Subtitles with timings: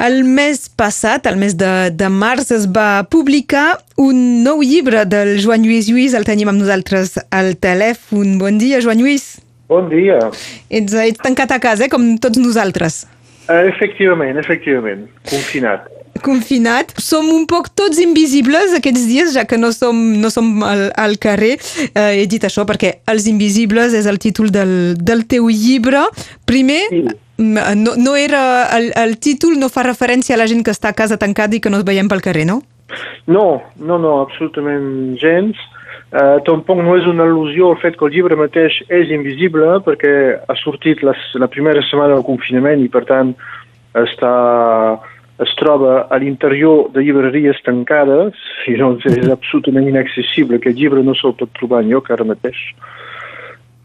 [0.00, 5.34] El mes passat, el mes de, de març, es va publicar un nou llibre del
[5.44, 6.14] Joan Lluís Lluís.
[6.16, 8.38] El tenim amb nosaltres al telèfon.
[8.40, 9.34] Bon dia, Joan Lluís.
[9.68, 10.16] Bon dia.
[10.72, 11.90] Ets, ets tancat a casa, eh?
[11.92, 13.02] com tots nosaltres.
[13.50, 15.10] Uh, efectivament, efectivament.
[15.28, 15.84] Confinat.
[16.24, 16.94] Confinat.
[16.96, 21.18] Som un poc tots invisibles aquests dies, ja que no som, no som al, al
[21.20, 21.58] carrer.
[21.90, 26.06] Uh, he dit això perquè Els Invisibles és el títol del, del teu llibre.
[26.48, 27.04] Primer, sí
[27.42, 30.98] no, no era el, el títol no fa referència a la gent que està a
[30.98, 32.62] casa tancada i que no es veiem pel carrer, no?
[33.26, 35.60] No, no, no, absolutament gens.
[36.12, 40.12] Uh, tampoc no és una al·lusió al fet que el llibre mateix és invisible perquè
[40.44, 43.30] ha sortit la, la primera setmana del confinament i per tant
[43.96, 44.32] està,
[45.40, 48.36] es troba a l'interior de llibreries tancades
[48.68, 50.60] i doncs és absolutament inaccessible.
[50.60, 52.60] Aquest llibre no se'l pot trobar enlloc ara mateix.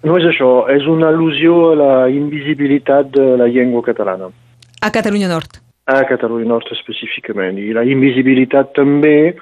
[0.08, 4.32] No és això, és una al·lusió a la invisibilitat de la llengua catalana.
[4.80, 5.60] A Catalunya Nord.
[5.88, 7.60] A Catalunya Nord específicament.
[7.60, 9.36] I la invisibilitat també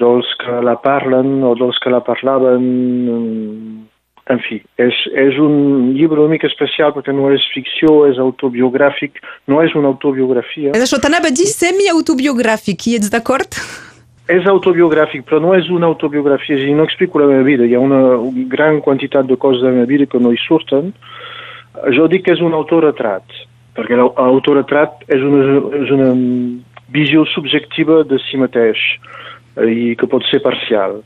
[0.00, 2.64] dels que la parlen o dels que la parlaven.
[4.30, 9.18] En fi, és, és un llibre una mica especial perquè no és ficció, és autobiogràfic,
[9.50, 10.70] no és una autobiografia.
[10.76, 13.58] És això, t'anava a dir semi-autobiogràfic, hi ets d'acord?
[14.30, 17.66] És autobiogràfic, però no és una autobiografia, és a dir, no explico la meva vida,
[17.66, 18.00] hi ha una
[18.52, 20.92] gran quantitat de coses de la meva vida que no hi surten.
[21.96, 23.24] Jo dic que és un autoretrat,
[23.76, 26.10] perquè l'autoretrat és una, és una
[26.90, 28.80] visió subjectiva de si mateix
[29.56, 31.00] eh, i que pot ser parcial.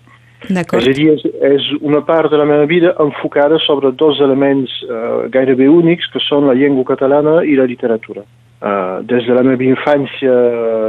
[0.45, 4.73] És a dir, és, és una part de la meva vida enfocada sobre dos elements
[4.85, 8.27] uh, gairebé únics, que són la llengua catalana i la literatura.
[8.63, 10.33] Uh, des de la meva infància,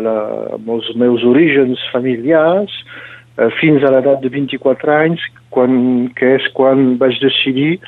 [0.06, 0.16] la,
[0.56, 2.72] amb els meus orígens familiars,
[3.40, 7.80] uh, fins a l'edat de 24 anys, quan, que és quan vaig decidir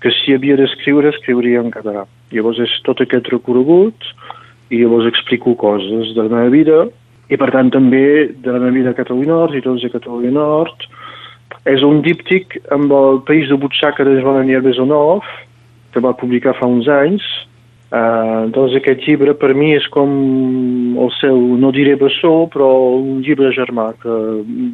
[0.00, 2.04] que si havia d'escriure, escriuria en català.
[2.32, 4.08] Llavors és tot aquest recorregut
[4.72, 6.82] i llavors explico coses de la meva vida
[7.32, 10.32] i per tant també de la meva vida a Catalunya Nord i tots de Catalunya
[10.34, 10.84] Nord,
[11.64, 15.24] és un díptic amb el País de Butxaca de Joan Daniel Besonov,
[15.94, 17.24] que va publicar fa uns anys.
[17.94, 20.08] Uh, doncs aquest llibre per mi és com
[20.98, 22.66] el seu, no diré bessó, però
[22.98, 24.14] un llibre germà, que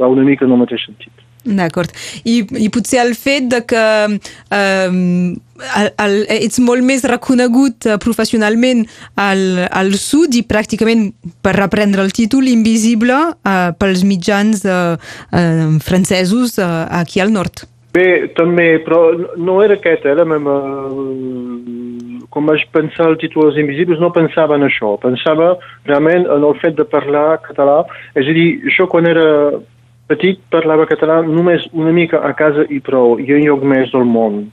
[0.01, 1.27] va una mica en el mateix sentit.
[1.45, 1.93] D'acord.
[2.25, 7.97] I, I potser el fet de que eh, el, el, ets molt més reconegut uh,
[8.03, 8.85] professionalment
[9.17, 11.09] al, al sud i pràcticament,
[11.41, 17.65] per reprendre el títol, invisible uh, pels mitjans uh, uh, francesos uh, aquí al nord.
[17.91, 19.01] Bé, també, però
[19.41, 20.61] no era aquest, eh, la meva...
[22.31, 24.95] Com vaig pensar el títol dels invisibles, no pensava en això.
[25.03, 25.57] Pensava
[25.89, 27.81] realment en el fet de parlar català.
[28.15, 29.27] És a dir, jo quan era
[30.11, 34.07] petit parlava català només una mica a casa i prou, i en lloc més del
[34.07, 34.45] món.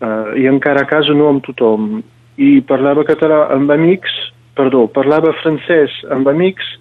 [0.00, 2.02] Uh, I encara a casa no amb tothom.
[2.40, 4.12] I parlava català amb amics,
[4.56, 6.76] perdó, parlava francès amb amics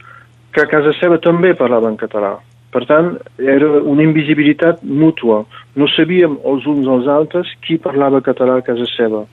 [0.56, 2.38] que a casa seva també parlaven català.
[2.69, 5.41] Per tant, era una invisibilitat mútua.
[5.75, 9.24] No sabíem els uns als altres qui parlava català a casa seva.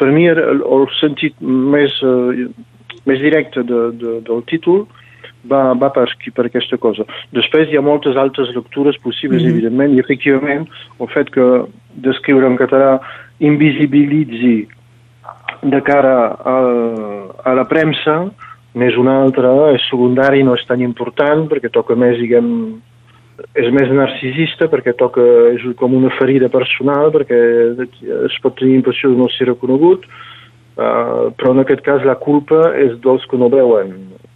[0.00, 2.48] Per mi era el, el sentit més, uh,
[3.06, 4.86] més directe de, de, del títol
[5.46, 7.06] va, va per, per aquesta cosa.
[7.36, 9.54] Després hi ha moltes altres lectures possibles, mm -hmm.
[9.54, 10.66] evidentment, i efectivament
[10.98, 11.46] el fet que
[11.94, 12.98] d'escriure en català
[13.38, 14.68] invisibilitzi
[15.62, 16.56] de cara a,
[17.44, 18.30] a la premsa
[18.74, 22.50] n'és una altra, és secundari, no és tan important, perquè toca més, diguem,
[23.58, 27.40] és més narcisista, perquè toca, és com una ferida personal, perquè
[28.28, 30.06] es pot tenir impressió de no ser reconegut,
[30.76, 33.94] uh, però en aquest cas la culpa és dels que no veuen,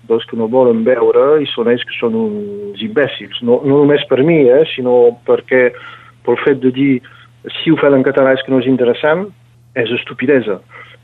[0.08, 3.40] dels que no volen veure i són ells que són uns imbècils.
[3.42, 5.68] No, no només per mi, eh, sinó perquè
[6.24, 6.92] pel fet de dir
[7.60, 9.28] si ho fan en català és que no és interessant,
[9.76, 10.60] és estupidesa.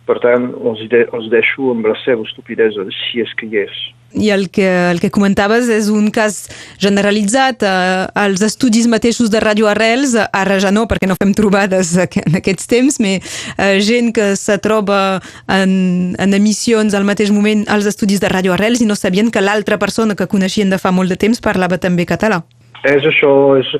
[0.09, 3.81] Per tant, els, de, els deixo amb la seva estupidesa, si és que hi és.
[4.11, 6.49] I el que, el que comentaves és un cas
[6.83, 7.62] generalitzat.
[7.62, 12.41] Eh, els estudis mateixos de Radio Arrels, ara ja no, perquè no fem trobades en
[12.41, 17.87] aquests temps, però eh, gent que se troba en, en emissions al mateix moment als
[17.87, 21.13] estudis de Radio Arrels i no sabien que l'altra persona que coneixien de fa molt
[21.13, 22.42] de temps parlava també català.
[22.83, 23.30] És això,
[23.60, 23.71] és,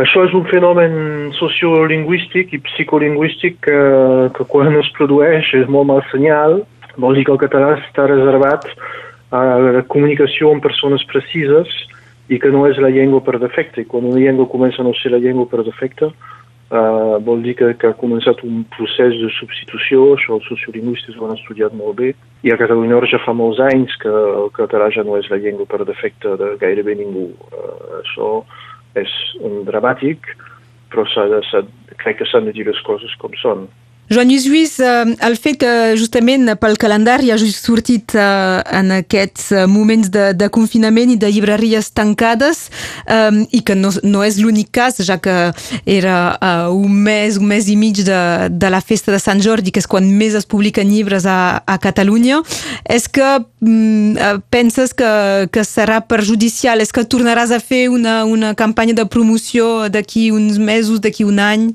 [0.00, 3.78] això és un fenomen sociolingüístic i psicolingüístic que,
[4.36, 6.62] que quan es produeix és molt mal senyal.
[6.96, 8.68] Vol dir que el català està reservat
[9.32, 9.42] a
[9.78, 11.68] la comunicació amb persones precises
[12.32, 13.82] i que no és la llengua per defecte.
[13.82, 17.56] I quan una llengua comença a no ser la llengua per defecte, uh, vol dir
[17.58, 21.98] que, que ha començat un procés de substitució, això els sociolingüistes ho han estudiat molt
[22.00, 22.12] bé,
[22.44, 25.68] i a Catalunya ja fa molts anys que el català ja no és la llengua
[25.68, 27.28] per defecte de gairebé ningú.
[27.52, 28.30] Uh, això
[28.98, 30.26] és un dramàtic,
[30.92, 31.40] però de,
[32.02, 33.68] crec que s'han de dir les coses com són.
[34.12, 38.20] Joan Lluís, eh, el fet que justament pel calendari ha sortit eh,
[38.76, 42.66] en aquests eh, moments de, de confinament i de llibreries tancades
[43.06, 45.36] eh, i que no, no és l'únic cas, ja que
[45.88, 48.20] era eh, un mes, un mes i mig de,
[48.52, 51.78] de la festa de Sant Jordi, que és quan més es publiquen llibres a, a
[51.80, 52.42] Catalunya,
[52.84, 55.12] és que mm, penses que,
[55.48, 56.84] que serà perjudicial?
[56.84, 61.40] És que tornaràs a fer una, una campanya de promoció d'aquí uns mesos, d'aquí un
[61.40, 61.70] any?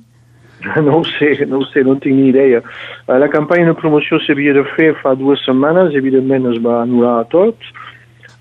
[0.83, 2.62] No ho sé, no ho sé, no tinc ni idea.
[3.07, 7.27] Eh, la campanya de promoció s'havia de fer fa dues setmanes, evidentment es va anul·lar
[7.33, 7.69] tot.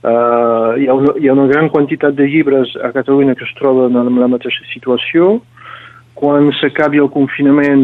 [0.06, 3.54] Uh, hi, ha una, hi ha una gran quantitat de llibres a Catalunya que es
[3.58, 5.40] troben en la mateixa situació.
[6.16, 7.82] Quan s'acabi el confinament,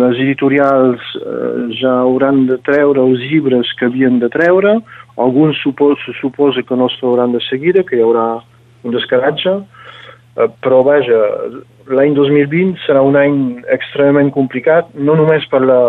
[0.00, 4.74] les editorials uh, ja hauran de treure els llibres que havien de treure.
[5.22, 8.26] Alguns supos, suposa que no es trauran de seguida, que hi haurà
[8.82, 9.60] un descaratge.
[10.36, 11.18] Uh, però, vaja,
[11.88, 13.36] l'any 2020 serà un any
[13.72, 15.80] extremament complicat, no només per la,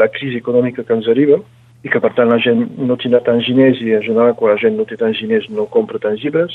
[0.00, 1.40] la crisi econòmica que ens arriba,
[1.84, 4.60] i que per tant la gent no tindrà tants diners i en general quan la
[4.60, 6.52] gent no té tants diners no compra tants llibres,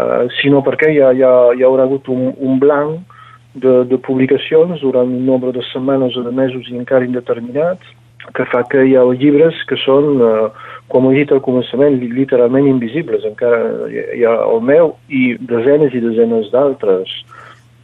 [0.00, 3.16] uh, sinó perquè hi, ha, hi, ha, hi haurà hagut un, un blanc
[3.54, 7.96] de, de publicacions durant un nombre de setmanes o de mesos i encara indeterminats
[8.34, 12.68] que fa que hi ha llibres que són, uh, com he dit al començament, literalment
[12.68, 13.24] invisibles.
[13.28, 17.12] Encara hi ha el meu i desenes i desenes d'altres.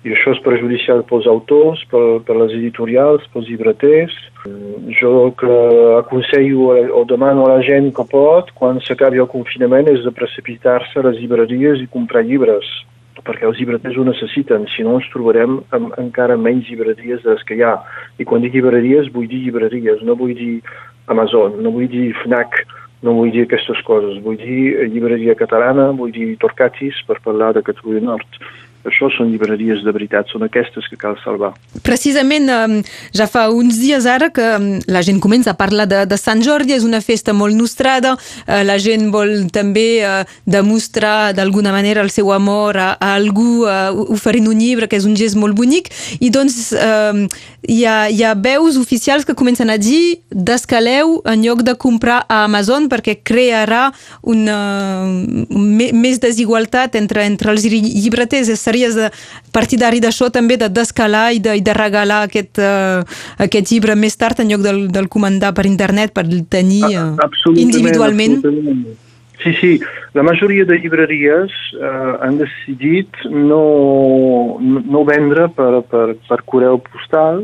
[0.05, 4.13] I això és perjudicial pels autors, per, per les editorials, pels llibreters.
[5.01, 5.55] Jo que
[5.97, 11.01] aconsello o demano a la gent que pot, quan s'acabi el confinament, és de precipitar-se
[11.01, 12.69] a les llibreries i comprar llibres,
[13.25, 17.49] perquè els llibreters ho necessiten, si no ens trobarem amb encara menys llibreries de les
[17.49, 17.79] que hi ha.
[18.19, 20.61] I quan dic llibreries, vull dir llibreries, no vull dir
[21.11, 22.61] Amazon, no vull dir FNAC,
[23.05, 27.65] no vull dir aquestes coses, vull dir llibreria catalana, vull dir Torcatis, per parlar de
[27.67, 28.39] Catalunya Nord
[28.89, 31.53] això són llibreries de veritat, són aquestes que cal salvar.
[31.87, 32.51] Precisament,
[33.17, 34.47] ja fa uns dies ara que
[34.87, 38.15] la gent comença a parlar de, de Sant Jordi, és una festa molt nostrada,
[38.47, 43.65] eh, la gent vol també eh, demostrar d'alguna manera el seu amor a, a algú
[43.69, 45.91] eh, oferint un llibre, que és un gest molt bonic,
[46.21, 51.63] i doncs hi ha, hi ha veus oficials que comencen a dir descaleu en lloc
[51.65, 53.87] de comprar a Amazon perquè crearà
[54.23, 54.59] una,
[55.49, 58.51] més desigualtat entre, entre els llibreters.
[58.53, 59.11] És series de,
[59.55, 63.07] partidari d'això també, de descalar i de, i de regalar aquest, uh,
[63.39, 67.15] aquest llibre més tard en lloc del, del comandar per internet per tenir uh,
[67.55, 68.41] individualment?
[68.43, 68.85] Absolutament.
[69.45, 69.73] Sí, sí,
[70.15, 77.43] la majoria de llibreries eh, han decidit no, no vendre per, per, per correu postal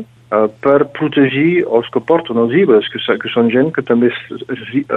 [0.63, 4.09] per protegir els que porten els llibres, que, que són gent que també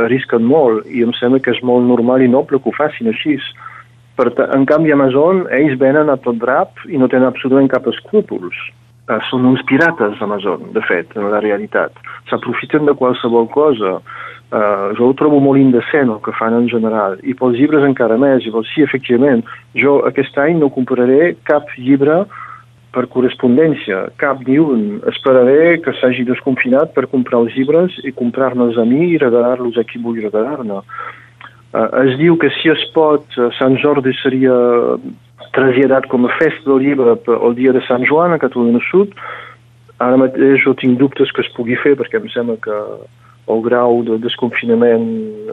[0.04, 3.36] arrisquen molt i em sembla que és molt normal i noble que ho facin així.
[4.14, 8.54] Per en canvi, Amazon, ells venen a tot drap i no tenen absolutament cap escrúpols.
[9.04, 11.98] Uh, són uns pirates, Amazon, de fet, en la realitat.
[12.30, 13.98] S'aprofiten de qualsevol cosa.
[14.54, 17.18] Uh, jo ho trobo molt indecent el que fan en general.
[17.26, 18.46] I pels llibres encara més.
[18.46, 19.42] I sí, efectivament,
[19.76, 22.22] jo aquest any no compraré cap llibre
[22.94, 25.02] per correspondència, cap ni un.
[25.10, 29.84] Esperaré que s'hagi desconfinat per comprar els llibres i comprar-nos a mi i regalar-los a
[29.88, 30.80] qui vull regalar-ne.
[31.74, 34.54] Uh, es diu que si es pot, uh, Sant Jordi seria
[35.56, 39.10] traslladat com a festa del llibre el dia de Sant Joan a Catalunya Sud.
[39.98, 42.78] Ara mateix jo tinc dubtes que es pugui fer perquè em sembla que
[43.50, 45.04] el grau de desconfinament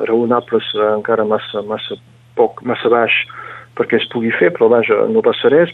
[0.08, 1.98] raonable serà encara massa, massa
[2.38, 3.18] poc, massa baix
[3.78, 5.74] perquè es pugui fer, però vaja, no passa res.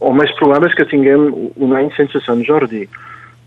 [0.00, 1.28] O més probable és que tinguem
[1.60, 2.86] un any sense Sant Jordi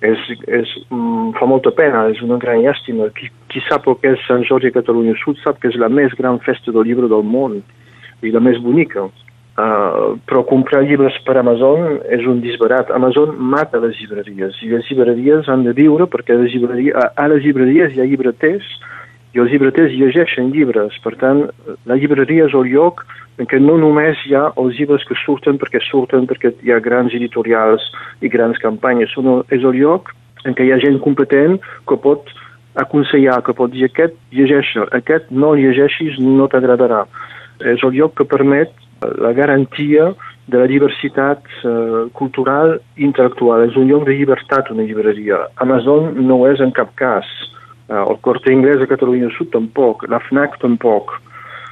[0.02, 3.10] és, és, mm, fa molta pena, és una gran llàstima.
[3.18, 5.90] Qui, qui sap el que és Sant Jordi a Catalunya Sud sap que és la
[5.90, 7.62] més gran festa del llibre del món
[8.22, 9.08] i la més bonica.
[9.58, 12.92] Uh, però comprar llibres per Amazon és un disbarat.
[12.94, 17.26] Amazon mata les llibreries i les llibreries han de viure perquè les llibreries, a, a
[17.32, 18.68] les llibreries hi ha llibreters
[19.36, 20.96] i els llibreters llegeixen llibres.
[21.04, 21.46] Per tant,
[21.90, 23.04] la llibreria és el lloc
[23.38, 26.80] en què no només hi ha els llibres que surten perquè surten perquè hi ha
[26.84, 27.86] grans editorials
[28.22, 30.14] i grans campanyes, sinó és el lloc
[30.46, 32.32] en què hi ha gent competent que pot
[32.78, 37.06] aconsellar, que pot dir aquest llegeix aquest no llegeixis, no t'agradarà.
[37.66, 38.74] És el lloc que permet
[39.22, 40.12] la garantia
[40.48, 43.66] de la diversitat uh, cultural i intel·lectual.
[43.68, 45.44] És un lloc de llibertat, una llibreria.
[45.64, 47.28] Amazon no és en cap cas.
[47.88, 51.16] Uh, el Corte Inglés a Catalunya Sud tampoc, la FNAC tampoc.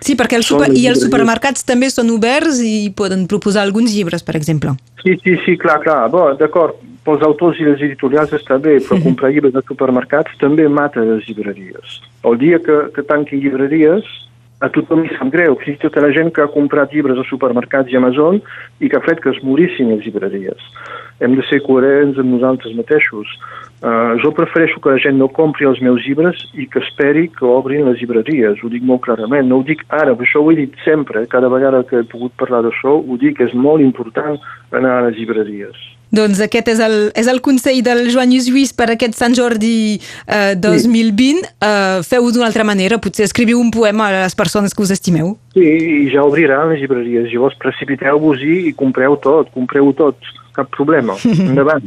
[0.06, 4.24] Sí, perquè el super, i els supermercats també són oberts i poden proposar alguns llibres,
[4.24, 4.76] per exemple.
[5.02, 6.04] Sí, sí, sí, clar, clar.
[6.14, 10.68] Bo, D'acord, pels autors i les editorials està bé, però comprar llibres de supermercats també
[10.68, 12.00] mata les llibreries.
[12.26, 14.08] El dia que, que tanquin llibreries,
[14.64, 17.26] a tothom li sap greu, fins i tot la gent que ha comprat llibres a
[17.30, 18.40] supermercats i Amazon
[18.80, 20.70] i que ha fet que es morissin les llibreries.
[21.22, 23.30] Hem de ser coherents amb nosaltres mateixos.
[23.84, 27.46] Uh, jo prefereixo que la gent no compri els meus llibres i que esperi que
[27.46, 30.55] obrin les llibreries, ho dic molt clarament, no ho dic ara, però això ho he
[30.62, 34.39] dit sempre, cada vegada que he pogut parlar d'això, ho dic, és molt important
[34.72, 35.75] anar a les llibreries.
[36.16, 40.54] Doncs aquest és el, és el consell del Joan Lluís per aquest Sant Jordi eh,
[40.62, 41.44] 2020.
[41.44, 41.52] Sí.
[41.66, 45.36] Eh, Feu-ho d'una altra manera, potser escriviu un poema a les persones que us estimeu.
[45.56, 47.30] Sí, i ja obriran les llibreries.
[47.34, 51.18] Llavors precipiteu-vos-hi i compreu tot, compreu tot cap problema.
[51.50, 51.84] Endavant.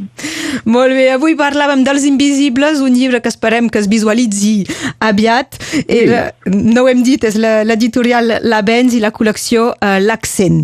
[0.69, 4.53] Molt bé, avui parlàvem dels Invisibles, un llibre que esperem que es visualitzi
[5.05, 5.57] aviat.
[5.71, 5.85] Sí.
[6.03, 10.63] Era, no ho hem dit, és l'editorial La Benz i la col·lecció uh, L'Accent.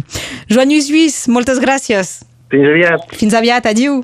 [0.52, 2.20] Joan Lluís Lluís, moltes gràcies.
[2.56, 3.16] Fins aviat.
[3.20, 4.02] Fins aviat, adiu.